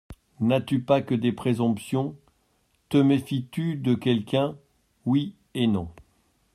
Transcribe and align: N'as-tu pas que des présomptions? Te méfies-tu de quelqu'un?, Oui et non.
N'as-tu 0.39 0.81
pas 0.81 1.03
que 1.03 1.13
des 1.13 1.31
présomptions? 1.31 2.17
Te 2.89 2.97
méfies-tu 2.97 3.75
de 3.75 3.93
quelqu'un?, 3.93 4.57
Oui 5.05 5.35
et 5.53 5.67
non. 5.67 5.89